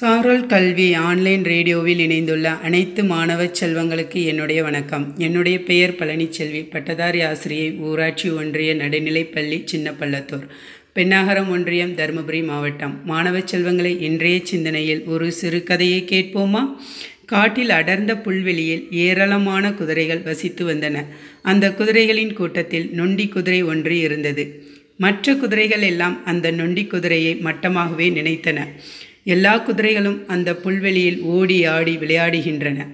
சாரல் 0.00 0.46
கல்வி 0.46 0.94
ஆன்லைன் 0.94 1.44
ரேடியோவில் 1.44 1.98
இணைந்துள்ள 1.98 2.50
அனைத்து 2.50 3.04
மாணவ 3.04 3.44
செல்வங்களுக்கு 3.44 4.24
என்னுடைய 4.24 4.62
வணக்கம். 4.62 5.14
என்னுடைய 5.18 5.62
பெயர் 5.62 5.94
பழனிச்செல்வி. 5.94 6.70
பட்டதாரி 6.70 7.20
ஆசிரியை 7.20 7.72
ஊராட்சி 7.72 8.30
ஒன்றிய 8.30 8.74
நடுநிலைப்பள்ளி 8.74 9.64
சின்னப்பள்ளத்தூர். 9.72 10.46
பெண்ணாகரம் 10.92 11.50
ஒன்றியம் 11.50 11.94
தருமபுரி 11.94 12.44
மாவட்டம். 12.44 13.00
மாணவ 13.04 13.40
செல்வங்களை 13.44 14.00
இன்றைய 14.00 14.40
சிந்தனையில் 14.42 15.02
ஒரு 15.04 15.32
சிறுகதையை 15.40 16.00
கேட்போமா? 16.12 16.62
காட்டில் 17.26 17.70
அடர்ந்த 17.70 18.16
புல்வெளியில் 18.16 18.86
ஏராளமான 18.90 19.72
குதிரைகள் 19.72 20.22
வசித்து 20.22 20.72
வந்தன. 20.72 21.06
அந்த 21.42 21.74
குதிரைகளின் 21.78 22.32
கூட்டத்தில் 22.32 22.90
நொண்டி 22.92 23.28
குதிரை 23.28 23.62
ஒன்று 23.62 23.98
இருந்தது. 23.98 24.64
மற்ற 24.96 25.34
குதிரைகள் 25.34 25.82
எல்லாம் 25.82 26.24
அந்த 26.24 26.50
நொண்டி 26.50 26.84
குதிரையை 26.84 27.36
மட்டமாகவே 27.44 28.08
நினைத்தன. 28.18 28.60
எல்லா 29.24 29.58
குதிரைகளும் 29.58 30.26
அந்த 30.26 30.56
புல்வெளியில் 30.56 31.20
ஓடி 31.20 31.64
ஆடி 31.64 31.96
விளையாடுகின்றன. 31.96 32.86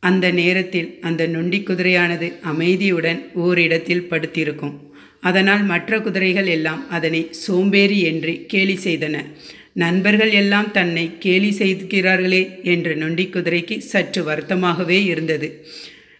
அந்த 0.00 0.30
நேரத்தில் 0.30 0.98
அந்த 1.00 1.26
நொண்டி 1.26 1.58
குதிரையானது 1.58 2.32
அமைதியுடன் 2.40 3.28
ஓரிடத்தில் 3.34 4.08
படுத்திருக்கும். 4.08 4.88
அதனால் 5.20 5.62
மற்ற 5.62 6.00
குதிரைகள் 6.00 6.46
எல்லாம் 6.46 6.90
அதனை 6.90 7.28
சோம்பேறி 7.30 8.00
என்று 8.00 8.44
கேலி 8.46 8.78
செய்தன. 8.84 9.24
நண்பர்கள் 9.72 10.30
எல்லாம் 10.30 10.70
தன்னை 10.72 11.10
கேலி 11.18 11.50
செய்கிறார்களே 11.50 12.60
என்று 12.62 12.96
நொண்டி 12.96 13.28
குதிரைக்கு 13.32 13.78
சற்று 13.78 14.24
வருத்தமாகவே 14.24 15.04
இருந்தது. 15.04 15.66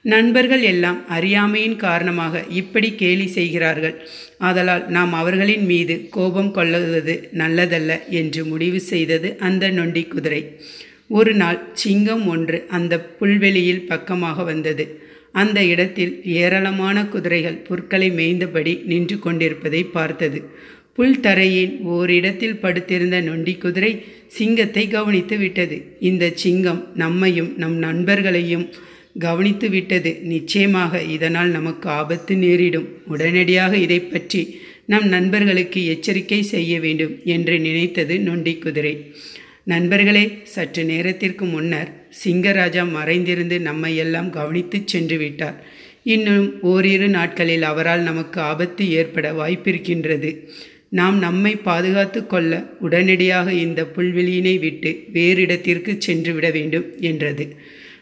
நண்பர்கள் 0.03 0.63
எல்லாம் 0.63 1.09
அறியாமையின் 1.09 1.77
காரணமாக 1.77 2.45
இப்படி 2.49 2.95
கேலி 2.95 3.27
செய்கிறார்கள். 3.27 3.97
ஆதலால் 4.39 4.87
நாம் 4.89 5.13
அவர்களின் 5.13 5.65
மீது 5.65 6.09
கோபம் 6.11 6.53
கொள்ளுவது 6.53 7.29
நல்லதல்ல 7.37 8.09
என்று 8.09 8.45
முடிவு 8.45 8.81
செய்தது 8.81 9.37
அந்த 9.39 9.71
நொண்டி 9.71 10.05
குதிரை. 10.05 10.43
ஒரு 11.09 11.35
நாள் 11.35 11.61
சிங்கம் 11.73 12.27
ஒன்று 12.27 12.67
அந்த 12.69 13.01
புல்வெளியில் 13.01 13.87
பக்கமாக 13.87 14.43
வந்தது. 14.43 15.01
அந்த 15.33 15.65
இடத்தில் 15.65 16.25
ஏராளமான 16.25 17.07
குதிரைகள் 17.07 17.63
புற்களை 17.69 18.11
மேய்ந்தபடி 18.11 18.85
நின்று 18.85 19.19
கொண்டிருப்பதை 19.19 19.83
பார்த்தது. 19.85 20.41
புல் 20.95 21.21
தரையின் 21.21 21.81
ஓரிடத்தில் 21.83 22.57
படுத்திருந்த 22.57 23.21
நொண்டி 23.21 23.55
குதிரை 23.55 24.05
சிங்கத்தை 24.27 24.89
கவனித்து 24.89 25.37
விட்டது. 25.39 25.97
இந்த 26.01 26.31
சிங்கம் 26.35 26.87
நம்மையும் 26.95 27.55
நம் 27.57 27.79
நண்பர்களையும் 27.83 28.67
கவனித்து 29.25 29.69
விட்டது. 29.71 30.11
நிச்சயமாக 30.33 31.03
இதனால் 31.17 31.51
நமக்கு 31.51 31.87
ஆபத்து 32.01 32.35
நேரிடும். 32.37 32.89
உடனடியாக 33.07 33.73
இதை 33.87 34.01
பற்றி 34.13 34.43
நம் 34.93 35.09
நண்பர்களுக்கு 35.09 35.81
எச்சரிக்கை 35.87 36.41
செய்ய 36.53 36.73
வேண்டும் 36.81 37.15
என்று 37.35 37.55
நினைத்தது 37.59 38.15
நொண்டி 38.29 38.55
குதிரை. 38.55 38.95
நண்பர்களே 39.65 40.25
சற்று 40.55 40.83
நேரத்திற்கு 40.85 41.45
முன்னர் 41.45 41.91
சிங்கராஜா 42.23 42.85
மறைந்திருந்து 42.91 43.57
நம்மை 43.69 43.93
எல்லாம் 43.97 44.31
கவனித்து 44.31 44.79
சென்று 44.85 45.17
விட்டார். 45.19 45.59
இன்னும் 46.15 46.47
ஓரிரு 46.71 47.09
நாட்களில் 47.09 47.65
அவரால் 47.71 48.03
நமக்கு 48.03 48.39
ஆபத்து 48.51 48.85
ஏற்பட 48.91 49.29
வாய்ப்பிருக்கின்றது. 49.33 50.31
நாம் 50.99 51.19
நம்மை 51.19 51.53
பாதுகாத்து 51.69 52.21
கொள்ள 52.27 52.53
உடனடியாக 52.81 53.53
இந்த 53.65 53.81
புல்வெளியினை 53.97 54.55
விட்டு 54.59 54.91
வேறு 55.13 55.41
இடத்திற்கு 55.43 55.93
சென்று 55.99 56.33
விட 56.33 56.47
வேண்டும் 56.51 56.87
என்றது. 57.11 57.45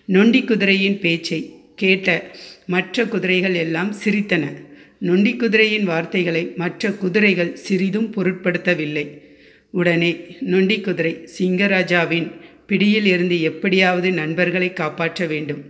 நொண்டி 0.09 0.43
குதிரையின் 0.43 1.01
பேச்சை 1.01 1.55
கேட்ட 1.77 2.31
மற்ற 2.67 3.05
குதிரைகள் 3.07 3.55
எல்லாம் 3.55 3.95
சிரித்தன. 4.05 4.45
நொண்டி 4.99 5.37
குதிரையின் 5.37 5.85
வார்த்தைகளை 5.85 6.53
மற்ற 6.57 6.91
குதிரைகள் 6.91 7.57
சிறிதும் 7.57 8.15
பொருட்படுத்தவில்லை. 8.15 9.07
உடனே 9.71 10.17
நொண்டி 10.41 10.81
குதிரை 10.81 11.29
சிங்கராஜாவின் 11.39 12.31
பிடியில் 12.67 13.05
இருந்து 13.05 13.41
எப்படியாவது 13.41 14.13
நண்பர்களை 14.13 14.73
காப்பாற்ற 14.73 15.27
வேண்டும். 15.27 15.63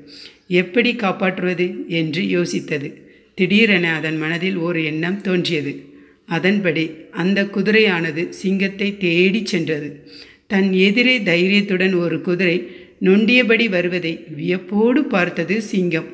எப்படி 0.48 0.94
காப்பாற்றுவது 0.94 1.84
என்று 1.88 2.22
யோசித்தது. 2.22 2.92
திடீரென 3.34 3.94
அதன் 3.94 4.16
மனதில் 4.16 4.56
ஒரு 4.56 4.84
எண்ணம் 4.84 5.20
தோன்றியது. 5.20 5.84
அதன்படி 6.26 6.90
அந்த 7.10 7.44
குதிரையானது 7.44 8.28
சிங்கத்தை 8.28 8.96
தேடிச் 8.96 9.46
சென்றது. 9.46 10.10
தன் 10.46 10.72
எதிரே 10.72 11.22
தைரியத்துடன் 11.22 11.94
ஒரு 11.94 12.20
குதிரை 12.20 12.86
நொண்டியபடி 13.00 13.68
வருவதை 13.68 14.24
வியப்போடு 14.28 15.04
பார்த்தது 15.04 15.62
சிங்கம். 15.62 16.06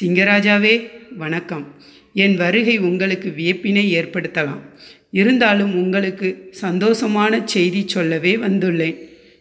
சிங்கராஜாவே 0.00 0.90
வணக்கம். 1.16 1.74
என் 2.14 2.36
வருகை 2.36 2.78
உங்களுக்கு 2.78 3.32
வியப்பினை 3.36 4.02
ஏற்படுத்தலாம். 4.02 4.60
இருந்தாலும் 5.10 5.74
உங்களுக்கு 5.74 6.52
சந்தோஷமான 6.60 7.44
செய்தி 7.44 7.82
சொல்லவே 7.86 8.36
வந்துள்ளேன். 8.36 8.96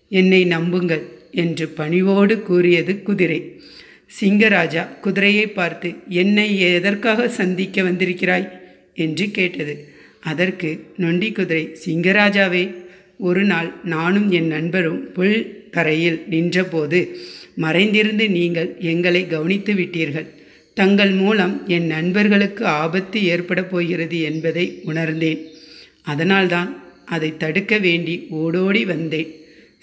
என்னை 0.10 0.46
நம்புங்கள் 0.46 1.02
என்று 1.32 1.68
பணிவோடு 1.68 2.42
கூறியது 2.42 3.04
குதிரை. 3.04 3.62
சிங்கராஜா 4.22 5.00
குதிரையை 5.00 5.48
பார்த்து 5.48 5.94
என்னை 6.08 6.60
எதற்காக 6.60 7.28
சந்திக்க 7.28 7.82
வந்திருக்கிறாய்? 7.82 8.50
என்று 8.94 9.32
கேட்டது. 9.32 9.90
அதற்கு 10.20 10.86
நொண்டி 10.98 11.32
குதிரை 11.32 11.78
சிங்கராஜாவே 11.86 12.89
ஒரு 13.28 13.44
நாள் 13.44 13.74
நானும் 13.84 14.32
என் 14.32 14.48
நண்பரும் 14.48 15.12
புல் 15.12 15.68
தரையில் 15.72 16.24
நின்றபோது 16.30 17.00
மறைந்திருந்து 17.56 18.30
நீங்கள் 18.30 18.76
எங்களை 18.80 19.28
கவனித்து 19.28 19.74
விட்டீர்கள். 19.74 20.28
தங்கள் 20.74 21.12
மூலம் 21.12 21.68
என் 21.68 21.86
நண்பர்களுக்கு 21.86 22.66
ஆபத்து 22.66 23.24
ஏற்பட 23.24 23.64
போகிறது 23.64 24.22
என்பதை 24.22 24.66
உணர்ந்தேன். 24.84 25.42
அதனால்தான் 26.02 26.84
அதை 27.06 27.38
தடுக்க 27.38 27.78
வேண்டி 27.78 28.16
ஓடோடி 28.30 28.86
வந்தேன். 28.86 29.36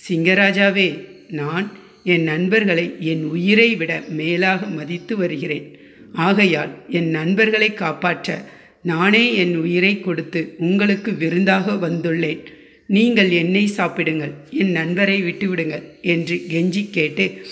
சிங்கராஜாவே 0.08 0.88
நான் 1.28 1.72
என் 2.04 2.22
நண்பர்களை 2.22 2.94
என் 2.98 3.24
உயிரை 3.24 3.74
விட 3.74 4.02
மேலாக 4.08 4.66
மதித்து 4.66 5.16
வருகிறேன். 5.16 5.78
ஆகையால் 6.12 6.74
என் 6.88 7.10
நண்பர்களை 7.10 7.74
காப்பாற்ற 7.74 8.44
நானே 8.82 9.34
என் 9.34 9.56
உயிரை 9.56 10.00
கொடுத்து 10.00 10.54
உங்களுக்கு 10.58 11.14
விருந்தாக 11.14 11.72
வந்துள்ளேன். 11.88 12.42
நீங்கள் 12.86 13.30
என்னை 13.30 13.66
சாப்பிடுங்கள் 13.66 14.34
என் 14.50 14.70
நண்பரை 14.70 15.22
விட்டுவிடுங்கள் 15.22 15.82
என்று 16.02 16.36
கெஞ்சி 16.50 16.90
கேட்டு 16.90 17.42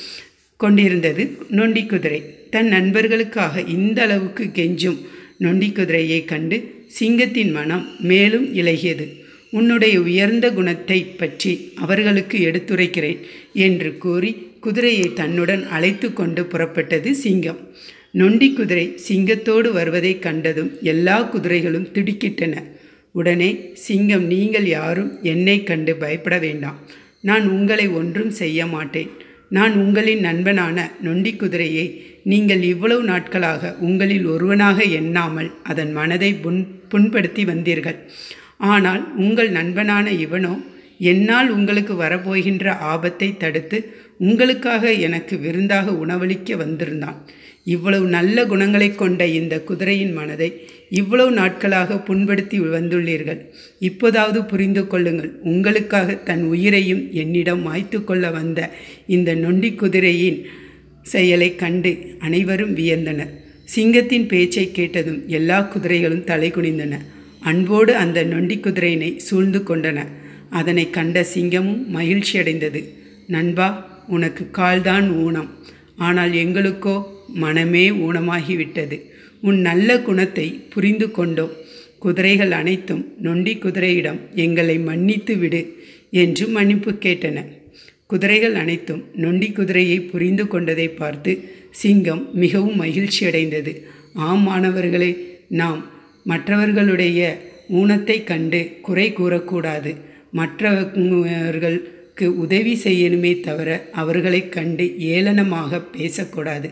கொண்டிருந்தது 0.56 1.36
நொண்டி 1.48 1.86
குதிரை 1.86 2.20
தன் 2.50 2.66
நண்பர்களுக்காக 2.66 3.64
இந்த 3.68 4.02
அளவுக்கு 4.02 4.44
கெஞ்சும் 4.44 5.00
நொண்டி 5.38 5.72
குதிரையை 5.72 6.24
கண்டு 6.24 6.56
சிங்கத்தின் 6.86 7.50
மனம் 7.50 7.84
மேலும் 8.00 8.54
இலகியது. 8.54 9.06
உன்னுடைய 9.50 10.00
உயர்ந்த 10.00 10.50
குணத்தை 10.50 11.04
பற்றி 11.04 11.72
அவர்களுக்கு 11.74 12.38
எடுத்துரைக்கிறேன் 12.38 13.20
என்று 13.52 13.98
கூறி 13.98 14.30
குதிரையை 14.60 15.12
தன்னுடன் 15.12 15.66
அழைத்து 15.68 16.12
கொண்டு 16.12 16.42
புறப்பட்டது 16.42 17.10
சிங்கம். 17.10 17.58
நொண்டி 18.10 18.52
குதிரை 18.52 18.98
சிங்கத்தோடு 19.08 19.72
வருவதைக் 19.72 20.22
கண்டதும் 20.22 20.70
எல்லா 20.82 21.22
குதிரைகளும் 21.22 21.88
திடுக்கிட்டன. 21.94 22.62
உடனே 23.18 23.50
சிங்கம் 23.84 24.26
நீங்கள் 24.32 24.66
யாரும் 24.76 25.10
என்னை 25.32 25.56
கண்டு 25.68 25.92
பயப்பட 26.02 26.36
வேண்டாம். 26.46 26.78
நான் 27.28 27.44
உங்களை 27.56 27.86
ஒன்றும் 28.00 28.32
செய்ய 28.40 28.66
மாட்டேன். 28.74 29.10
நான் 29.56 29.74
உங்களின் 29.82 30.22
நண்பனான 30.28 30.76
நொண்டி 31.06 31.32
குதிரையை 31.40 31.86
நீங்கள் 32.32 32.62
இவ்வளவு 32.72 33.02
நாட்களாக 33.10 33.72
உங்களில் 33.88 34.26
ஒருவனாக 34.34 34.78
எண்ணாமல் 35.00 35.50
அதன் 35.70 35.92
மனதை 35.98 36.30
புண் 36.44 36.62
புண்படுத்தி 36.92 37.42
வந்தீர்கள். 37.50 37.98
ஆனால் 38.72 39.02
உங்கள் 39.24 39.50
நண்பனான 39.58 40.06
இவனோ 40.24 40.54
என்னால் 41.10 41.48
உங்களுக்கு 41.56 41.94
வரப்போகின்ற 42.02 42.66
ஆபத்தை 42.92 43.28
தடுத்து 43.42 43.78
உங்களுக்காக 44.26 44.92
எனக்கு 45.06 45.34
விருந்தாக 45.44 45.86
உணவளிக்க 46.04 46.56
வந்திருந்தான். 46.62 47.18
இவ்வளவு 47.74 48.06
நல்ல 48.14 48.38
குணங்களை 48.50 48.88
கொண்ட 48.94 49.22
இந்த 49.38 49.54
குதிரையின் 49.68 50.14
மனதை 50.18 50.48
இவ்வளவு 51.00 51.30
நாட்களாக 51.38 51.98
புண்படுத்தி 52.08 52.58
வந்துள்ளீர்கள். 52.74 53.40
இப்போதாவது 53.88 54.40
புரிந்து 54.50 54.82
கொள்ளுங்கள் 54.86 55.30
உங்களுக்காக 55.52 56.16
தன் 56.28 56.44
உயிரையும் 56.54 57.02
என்னிடம் 57.22 57.62
மாய்த்து 57.68 58.00
கொள்ள 58.04 58.30
வந்த 58.38 58.68
இந்த 59.16 59.30
நொண்டி 59.44 59.70
குதிரையின் 59.82 60.38
செயலை 61.12 61.50
கண்டு 61.62 61.92
அனைவரும் 62.26 62.76
வியந்தனர். 62.80 63.32
சிங்கத்தின் 63.74 64.28
பேச்சை 64.32 64.66
கேட்டதும் 64.78 65.20
எல்லா 65.38 65.58
குதிரைகளும் 65.72 66.26
தலை 66.30 66.50
குனிந்தன 66.50 66.94
அன்போடு 67.50 67.92
அந்த 68.02 68.18
நொண்டி 68.32 68.56
குதிரையினை 68.58 69.10
சூழ்ந்து 69.28 69.60
கொண்டன. 69.68 70.00
அதனை 70.58 70.84
கண்ட 70.96 71.18
சிங்கமும் 71.34 71.82
மகிழ்ச்சியடைந்தது. 71.96 72.80
நண்பா 73.34 73.68
உனக்கு 74.16 74.44
கால்தான் 74.58 75.06
ஊனம். 75.24 75.50
ஆனால் 76.06 76.32
எங்களுக்கோ 76.42 76.96
மனமே 77.42 77.84
ஊனமாகிவிட்டது. 78.06 78.96
உன் 79.40 79.58
நல்ல 79.68 79.88
குணத்தை 80.08 80.46
புரிந்து 80.72 81.06
கொண்டோம். 81.10 81.54
குதிரைகள் 81.98 82.52
அனைத்தும் 82.60 83.02
நொண்டி 83.26 83.52
குதிரையிடம் 83.56 84.20
எங்களை 84.44 84.76
மன்னித்து 84.88 85.34
விடு 85.42 85.62
என்று 86.22 86.44
மன்னிப்பு 86.56 86.92
கேட்டன. 87.04 87.38
குதிரைகள் 88.10 88.56
அனைத்தும் 88.62 89.02
நொண்டி 89.22 89.48
குதிரையை 89.58 89.98
புரிந்து 90.10 90.44
கொண்டதை 90.46 90.88
பார்த்து 91.00 91.32
சிங்கம் 91.80 92.22
மிகவும் 92.42 92.78
மகிழ்ச்சியடைந்தது. 92.80 93.72
ஆம் 94.26 94.42
மாணவர்களே 94.48 95.10
நாம் 95.60 95.80
மற்றவர்களுடைய 96.30 97.20
ஊனத்தை 97.80 98.16
கண்டு 98.24 98.60
குறை 98.86 99.06
கூறக்கூடாது. 99.20 99.92
மற்றவர்களுக்கு 100.38 102.26
உதவி 102.44 102.74
செய்யணுமே 102.84 103.32
தவிர 103.40 103.70
அவர்களை 104.02 104.40
கண்டு 104.48 104.86
ஏளனமாக 105.14 105.80
பேசக்கூடாது. 105.96 106.68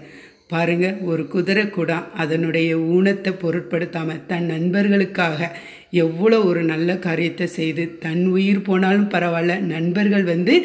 பாருங்க 0.53 0.87
ஒரு 1.11 1.23
குதிரை 1.27 1.63
கூட 1.71 1.93
அதனுடைய 2.23 2.71
ஊனத்தை 2.95 3.31
பொருட்படுத்தாமல் 3.43 4.25
தன் 4.31 4.49
நண்பர்களுக்காக 4.51 5.49
எவ்வளோ 5.91 6.39
ஒரு 6.41 6.63
நல்ல 6.63 6.97
காரியத்தை 6.97 7.47
செய்து 7.59 7.85
தன் 7.99 8.25
உயிர் 8.27 8.67
போனாலும் 8.69 9.11
பரவாயில்ல 9.11 9.57
நண்பர்கள் 9.75 10.25
வந்து 10.25 10.57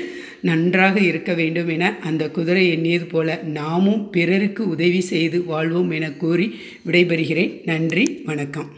நன்றாக 0.50 0.96
இருக்க 1.02 1.34
வேண்டும் 1.34 1.70
என 1.76 1.94
அந்த 2.10 2.26
குதிரை 2.30 2.66
எண்ணியது 2.70 3.08
போல 3.14 3.40
நாமும் 3.60 4.04
பிறருக்கு 4.10 4.64
உதவி 4.70 5.02
செய்து 5.14 5.40
வாழ்வோம் 5.46 5.92
என 5.92 6.12
கூறி 6.24 6.50
விடைபெறுகிறேன். 6.88 7.56
நன்றி 7.66 8.06
வணக்கம். 8.26 8.70